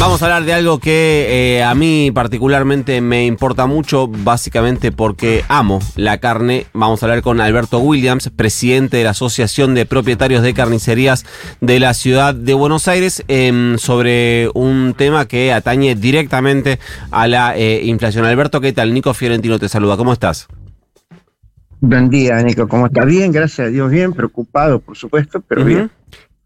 [0.00, 5.44] Vamos a hablar de algo que eh, a mí particularmente me importa mucho, básicamente porque
[5.48, 6.66] amo la carne.
[6.72, 11.26] Vamos a hablar con Alberto Williams, presidente de la Asociación de Propietarios de Carnicerías
[11.60, 16.78] de la Ciudad de Buenos Aires, em, sobre un tema que atañe directamente
[17.10, 18.24] a la eh, inflación.
[18.24, 18.94] Alberto, ¿qué tal?
[18.94, 20.48] Nico Fiorentino te saluda, ¿cómo estás?
[21.82, 22.66] Buen día, Nico.
[22.68, 23.04] ¿Cómo estás?
[23.04, 25.90] Bien, gracias a Dios, bien, preocupado, por supuesto, pero bien.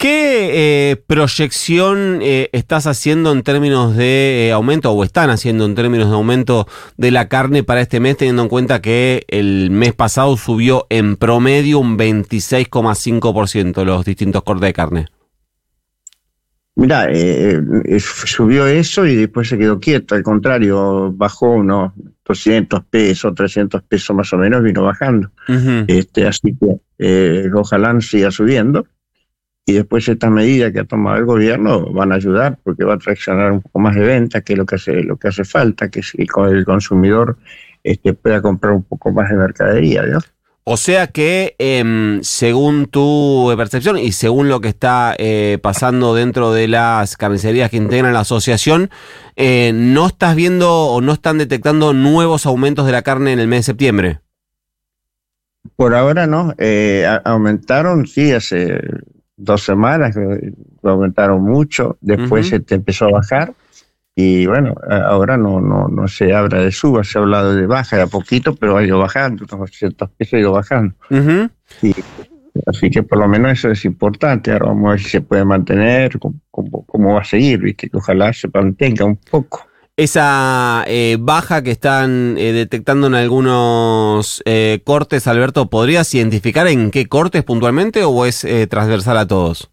[0.05, 5.75] ¿Qué eh, proyección eh, estás haciendo en términos de eh, aumento o están haciendo en
[5.75, 6.69] términos de aumento
[6.99, 11.17] de la carne para este mes, teniendo en cuenta que el mes pasado subió en
[11.17, 15.07] promedio un 26,5% los distintos cortes de carne?
[16.75, 17.09] Mira,
[17.99, 21.93] subió eso y después se quedó quieto, al contrario, bajó unos
[22.27, 25.31] 200 pesos, 300 pesos más o menos, vino bajando.
[25.87, 28.85] este, así que ojalá siga subiendo
[29.67, 32.99] y después estas medidas que ha tomado el gobierno van a ayudar porque va a
[32.99, 35.89] traccionar un poco más de venta, que es lo que hace, lo que hace falta,
[35.89, 37.39] que el consumidor
[37.83, 40.03] este, pueda comprar un poco más de mercadería.
[40.03, 40.19] ¿no?
[40.65, 46.53] O sea que, em, según tu percepción y según lo que está eh, pasando dentro
[46.53, 48.91] de las carnicerías que integran la asociación,
[49.37, 53.49] eh, ¿no estás viendo o no están detectando nuevos aumentos de la carne en el
[53.49, 54.21] mes de septiembre?
[55.77, 58.81] Por ahora no, eh, aumentaron, sí, hace
[59.45, 60.17] dos semanas,
[60.83, 63.55] lo aumentaron mucho, después se empezó a bajar
[64.17, 67.97] y bueno, ahora no, no, no se habla de suba, se ha hablado de baja
[67.97, 70.95] de a poquito, pero ha ido bajando, unos ciertos pesos ha ido bajando.
[72.67, 75.45] así que por lo menos eso es importante, ahora vamos a ver si se puede
[75.45, 77.91] mantener, cómo, cómo, va a seguir, ¿viste?
[77.91, 79.67] que ojalá se mantenga un poco.
[79.97, 86.91] Esa eh, baja que están eh, detectando en algunos eh, cortes, Alberto, ¿podrías identificar en
[86.91, 89.71] qué cortes puntualmente o es transversal a todos?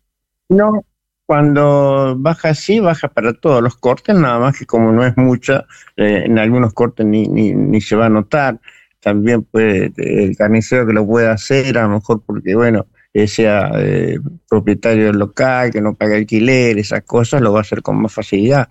[0.48, 0.86] No,
[1.26, 5.66] cuando baja así, baja para todos los cortes, nada más que como no es mucha,
[5.96, 8.60] en algunos cortes ni, ni, ni se va a notar.
[9.00, 14.20] También puede el carnicero que lo pueda hacer, a lo mejor porque, bueno, sea eh,
[14.50, 18.14] propietario del local, que no pague alquiler, esas cosas, lo va a hacer con más
[18.14, 18.70] facilidad.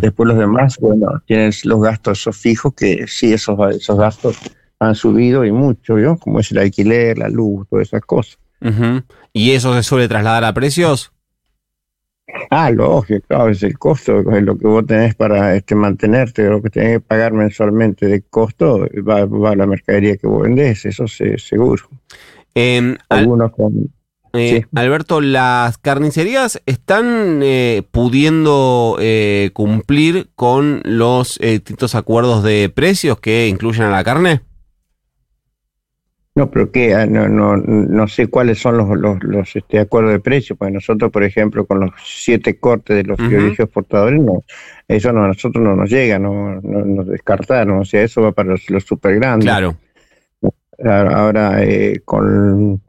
[0.00, 4.38] Después los demás, bueno, tienen los gastos fijos, que sí, esos, esos gastos
[4.78, 6.16] han subido y mucho, ¿vio?
[6.18, 8.38] Como es el alquiler, la luz, todas esas cosas.
[9.32, 11.12] ¿Y eso se suele trasladar a precios?
[12.50, 16.60] Ah, lógico, claro, es el costo, es lo que vos tenés para este, mantenerte, lo
[16.60, 20.84] que tenés que pagar mensualmente de costo, va, va a la mercadería que vos vendés,
[20.84, 21.88] eso es seguro.
[22.54, 23.52] Em, Algunos
[24.34, 33.20] eh, Alberto, ¿las carnicerías están eh, pudiendo eh, cumplir con los distintos acuerdos de precios
[33.20, 34.42] que incluyen a la carne?
[36.38, 38.86] No, pero que ah, no, no, no sé cuáles son los,
[39.22, 43.18] los, este, acuerdos de precios, pues nosotros, por ejemplo, con los siete cortes de los
[43.18, 44.44] uh exportadores, no,
[44.86, 48.50] eso no, a nosotros no nos llega, no, nos descartaron, o sea, eso va para
[48.50, 49.46] los, los super grandes.
[49.46, 49.74] Claro.
[50.84, 52.80] Ahora, eh, con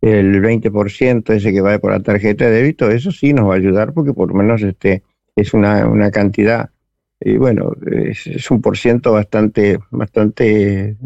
[0.00, 3.58] el 20% ese que va por la tarjeta de débito, eso sí nos va a
[3.58, 5.02] ayudar porque por lo menos este,
[5.36, 6.70] es una, una cantidad,
[7.20, 10.96] y bueno, es, un por ciento bastante, bastante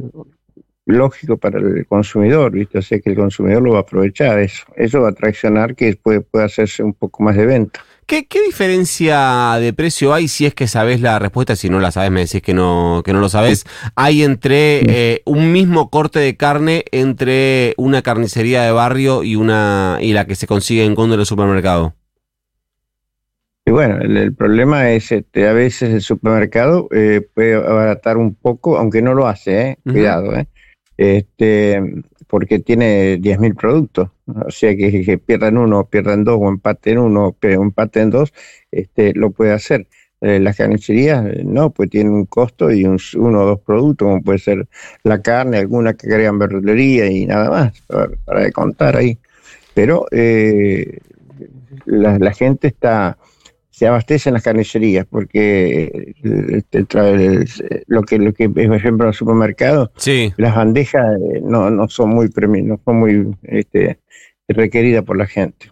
[0.84, 2.78] lógico para el consumidor, ¿viste?
[2.78, 5.87] O sea que el consumidor lo va a aprovechar, eso, eso va a traccionar que
[5.87, 7.81] después pueda hacerse un poco más de venta.
[8.07, 11.57] ¿Qué, diferencia de precio hay si es que sabes la respuesta?
[11.57, 13.65] Si no la sabes, me decís que no, que no lo sabes.
[13.95, 19.99] ¿Hay entre eh, un mismo corte de carne entre una carnicería de barrio y una
[20.01, 21.95] y la que se consigue en Cóndor del supermercado?
[23.65, 28.77] Y bueno, el, problema es este, a veces el supermercado eh, puede abaratar un poco,
[28.77, 29.79] aunque no lo hace, ¿eh?
[29.85, 30.47] cuidado, ¿eh?
[30.97, 31.81] Este,
[32.32, 34.09] porque tiene 10.000 productos.
[34.25, 38.32] O sea que, pierdan uno, pierdan dos, o empaten uno, o empaten dos,
[38.70, 39.87] este, lo puede hacer.
[40.22, 44.06] Eh, las carnicerías eh, no, pues tienen un costo y un, uno o dos productos,
[44.06, 44.66] como puede ser
[45.03, 47.82] la carne, alguna que crean verdulería y nada más,
[48.25, 49.19] para, contar ahí.
[49.75, 51.00] Pero eh,
[51.84, 53.19] la gente está
[53.73, 56.15] se abastecen las carnicerías, porque
[57.87, 59.91] lo que lo que por ejemplo en los supermercados,
[60.37, 62.29] las bandejas eh, no, no son muy
[62.63, 63.99] no son muy este,
[64.47, 65.71] requeridas por la gente.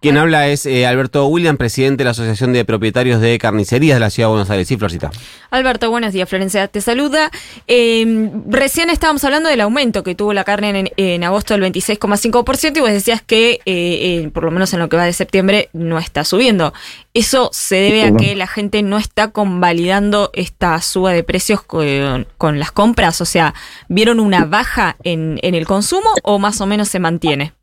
[0.00, 4.00] Quien habla es eh, Alberto William, presidente de la Asociación de Propietarios de Carnicerías de
[4.00, 4.68] la Ciudad de Buenos Aires.
[4.68, 5.10] Sí, Florcita.
[5.50, 6.28] Alberto, buenos días.
[6.28, 7.30] Florencia te saluda.
[7.66, 12.80] Em, recién estábamos hablando del aumento que tuvo la carne en, agosto del 26,5% y
[12.80, 15.98] vos decías que, eh, eh, por lo menos en lo que va de septiembre, no
[15.98, 16.72] está subiendo.
[17.12, 22.58] ¿Eso se debe a que la gente no está convalidando esta suba de precios con,
[22.58, 23.20] las compras?
[23.20, 23.54] O sea,
[23.88, 27.57] ¿vieron una baja en, en el consumo o más o menos se mantiene?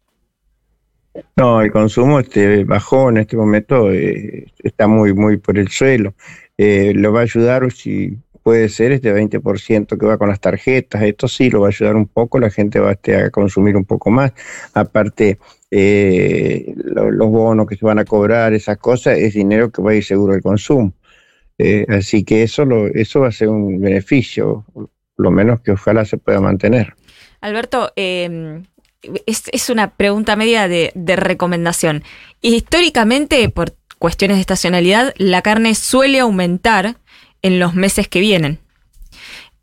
[1.38, 6.14] No, el consumo este, bajó en este momento, eh, está muy, muy por el suelo.
[6.58, 11.02] Eh, lo va a ayudar, si puede ser, este 20% que va con las tarjetas.
[11.04, 13.86] Esto sí lo va a ayudar un poco, la gente va este, a consumir un
[13.86, 14.34] poco más.
[14.74, 15.40] Aparte,
[15.72, 19.96] eh, los bonos que se van a cobrar, esas cosas, es dinero que va a
[19.96, 20.94] ir seguro al consumo.
[21.90, 24.66] así que eso, lo, eso va a ser un beneficio,
[25.18, 26.94] lo menos que ojalá se pueda mantener.
[27.42, 28.62] Alberto, eh,
[29.26, 32.04] es, una pregunta media de, recomendación.
[32.42, 36.98] Históricamente, por cuestiones de estacionalidad, la carne suele aumentar
[37.42, 38.60] en los meses que vienen.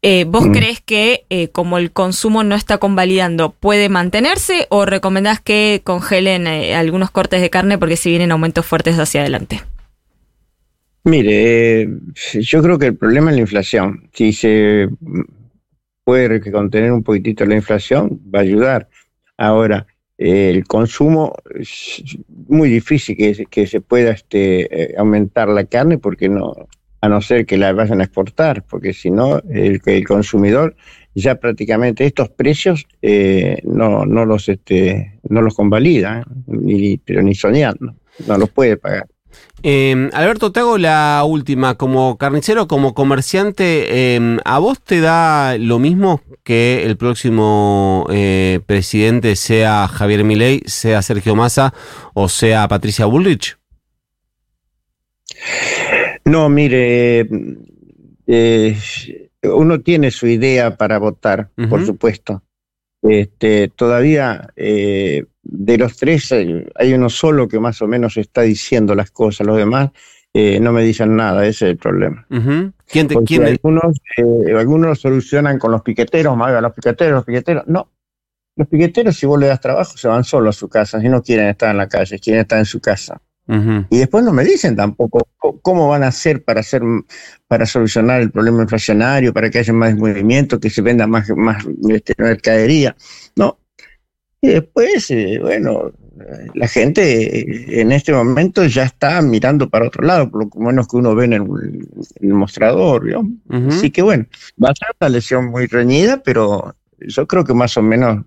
[0.04, 0.52] Eh, ¿Vos mm.
[0.52, 6.48] crees que eh, como el consumo no está convalidando, puede mantenerse o recomendás que congelen
[6.48, 9.62] eh, algunos cortes de carne porque si vienen aumentos fuertes hacia adelante?
[11.04, 11.88] Mire,
[12.34, 14.08] yo creo que el problema es la inflación.
[14.12, 14.88] Si se
[16.04, 18.88] puede contener un poquitito la inflación, va a ayudar.
[19.42, 22.00] Ahora, el consumo es
[22.46, 23.16] muy difícil
[23.50, 26.54] que, se pueda este, eh, aumentar la carne porque no,
[27.00, 30.76] a no ser que la vayan a exportar, porque si no, el, el consumidor
[31.16, 37.34] ya prácticamente estos precios eh, no, no los este, no los convalida, ni, pero ni
[37.34, 37.96] soñando,
[38.28, 39.08] no los puede pagar.
[39.62, 41.76] Eh, Alberto, te hago la última.
[41.76, 48.60] Como carnicero, como comerciante, em, ¿a vos te da lo mismo que el próximo eh,
[48.66, 51.72] presidente sea Javier Milei, sea Sergio Massa
[52.14, 53.56] o sea Patricia Bullrich?
[56.24, 57.26] No, mire,
[58.26, 58.76] eh,
[59.42, 62.42] uno tiene su idea para votar, por supuesto.
[63.02, 68.42] Este, todavía eh, de los tres eh, hay uno solo que más o menos está
[68.42, 69.90] diciendo las cosas, los demás
[70.32, 72.26] eh, no me dicen nada, ese es el problema.
[72.86, 73.96] ¿Quién te, quién algunos,
[74.56, 77.90] algunos lo solucionan con los piqueteros, los piqueteros, los piqueteros, no.
[78.56, 81.22] Los piqueteros, si vos le das trabajo, se van solo a su casa, si no
[81.22, 83.20] quieren estar en la calle, quieren estar en su casa.
[83.90, 85.28] Y después no me dicen tampoco
[85.60, 86.80] cómo van a hacer para hacer
[87.46, 91.66] para solucionar el problema inflacionario, para que haya más movimiento, que se venda más, más
[91.90, 92.96] este, mercadería.
[93.36, 93.58] No.
[94.42, 95.92] Y después, eh, bueno,
[96.54, 100.96] la gente en este momento ya está mirando para otro lado, por lo menos que
[100.96, 103.04] uno ve en el, mostrador.
[103.68, 104.26] Así que bueno,
[104.62, 108.24] va a ser una lesión muy reñida, pero yo creo que más o menos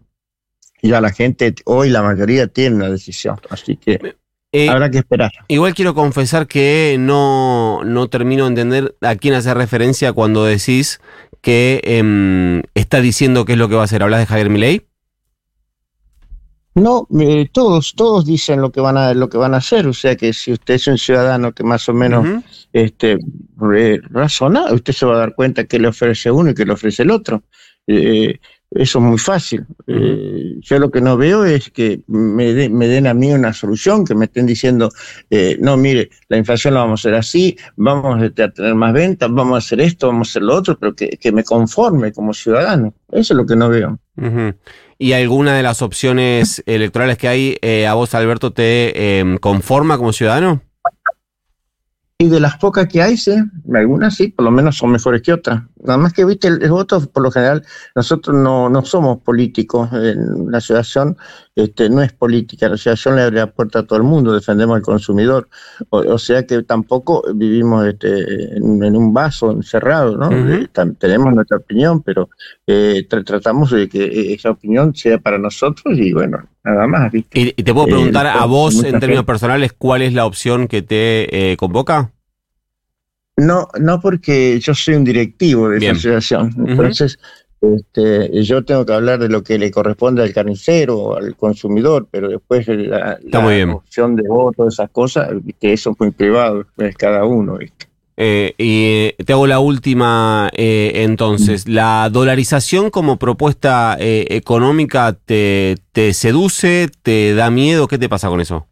[0.82, 3.38] ya la gente, hoy la mayoría tiene una decisión.
[3.50, 4.16] Así que
[4.54, 5.32] eh, Habrá que esperar.
[5.50, 11.02] Igual quiero confesar que no, no termino de entender a quién hace referencia cuando decís
[11.42, 14.02] que em, está diciendo qué es lo que va a hacer.
[14.02, 14.86] ¿Hablas de Javier Milei?
[16.76, 19.88] No, eh, todos, todos dicen lo que van a lo que van a hacer.
[19.88, 22.28] O sea que si usted es un ciudadano que más o menos
[22.74, 23.18] este,
[24.12, 27.04] razona, usted se va a dar cuenta que le ofrece uno y que le ofrece
[27.04, 27.44] el otro.
[27.88, 28.40] Eh,
[28.72, 29.66] eso es muy fácil.
[29.88, 34.04] Eh, yo lo que no veo es que me, me, den a mí una solución,
[34.04, 34.92] que me estén diciendo,
[35.30, 39.32] eh, no, mire, la inflación la vamos a hacer así, vamos a tener más ventas,
[39.32, 42.94] vamos a hacer esto, vamos a hacer lo otro, pero que, me conforme como ciudadano.
[43.12, 43.98] Eso es lo que no veo.
[44.98, 49.98] ¿Y alguna de las opciones electorales que hay, eh, a vos, Alberto, te em, conforma
[49.98, 50.62] como ciudadano?
[52.18, 53.36] Y de las pocas que hay, sí,
[53.74, 55.64] algunas sí, por lo menos son mejores que otras.
[55.86, 57.64] Nada más que, viste, el, voto, por lo general,
[57.96, 59.90] nosotros no, no somos políticos.
[59.94, 61.18] En la asociación
[61.56, 62.68] este, no es política.
[62.68, 65.48] La asociación le abre la puerta a todo el mundo, defendemos al consumidor.
[65.90, 70.30] O, sea que tampoco vivimos este, en, un vaso encerrado, ¿no?
[70.32, 72.30] Eh, tenemos nuestra opinión, pero
[72.68, 77.12] eh, tratamos de que esa opinión sea para nosotros y bueno, nada más.
[77.12, 77.54] ¿viste?
[77.56, 81.52] ¿Y, te puedo preguntar a vos, en términos personales, cuál es la opción que te
[81.52, 82.12] eh, convoca?
[83.38, 86.56] No, no porque yo soy un directivo de esa asociación.
[86.68, 87.20] Entonces,
[87.62, 92.30] este, yo tengo que hablar de lo que le corresponde al carnicero, al consumidor, pero
[92.30, 93.20] después la,
[93.74, 97.58] opción de voto, esas cosas, que eso es muy privado, es cada uno.
[98.18, 101.68] Eh, y te hago la última eh, entonces.
[101.68, 107.88] ¿La dolarización como propuesta eh, económica te, te seduce, te da miedo?
[107.88, 108.68] ¿Qué te pasa con eso?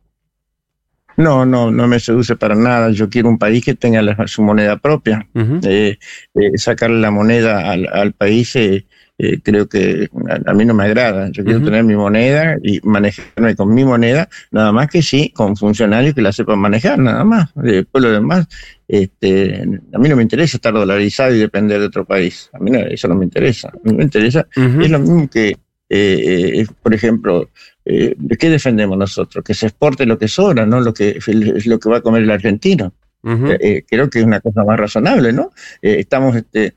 [1.17, 2.91] No, no, no me seduce para nada.
[2.91, 5.27] Yo quiero un país que tenga su moneda propia.
[5.63, 5.97] Eh,
[6.35, 8.85] eh, sacarle la moneda al, país eh,
[9.43, 10.09] creo que
[10.45, 11.29] a, mí no me agrada.
[11.31, 15.55] Yo quiero tener mi moneda y manejarme con mi moneda, nada más que sí, con
[15.55, 17.49] funcionarios que la sepan manejar, nada más.
[17.55, 18.47] Después lo demás,
[18.87, 19.61] este,
[19.93, 22.49] a mí no me interesa estar dolarizado y depender de otro país.
[22.53, 23.69] A mí eso no me interesa.
[23.69, 25.57] A mí me interesa, es lo mismo que,
[26.81, 27.49] por ejemplo,
[27.85, 29.43] eh, ¿qué defendemos nosotros?
[29.43, 31.19] Que se exporte lo que sobra, no lo que
[31.65, 32.93] lo que va a comer el argentino.
[33.25, 35.51] Eh, eh, creo que es una cosa más razonable, ¿no?
[35.81, 36.75] Eh, estamos este,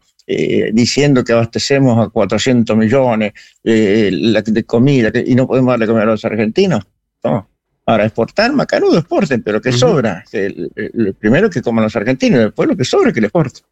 [0.72, 3.32] diciendo que abastecemos a 400 millones
[3.62, 6.84] de comida y no podemos darle comida a los argentinos.
[7.22, 7.48] No.
[7.88, 10.24] Ahora, exportar, macanudo, exporten, pero que sobra.
[10.32, 13.62] El, primero que coman los argentinos, después lo que sobra que le exporten.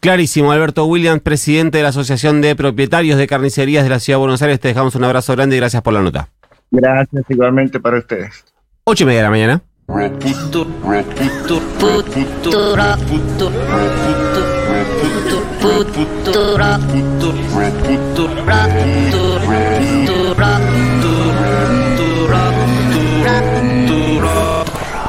[0.00, 4.20] Clarísimo, Alberto Williams, presidente de la Asociación de Propietarios de Carnicerías de la Ciudad de
[4.20, 4.60] Buenos Aires.
[4.60, 6.28] Te dejamos un abrazo grande y gracias por la nota.
[6.70, 8.44] Gracias igualmente para ustedes.
[8.84, 9.62] Ocho y media de la mañana.